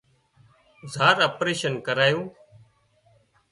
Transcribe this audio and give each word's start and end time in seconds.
زار 0.93 1.17
اپريشن 1.27 1.73
ڪرايوُن 1.85 2.27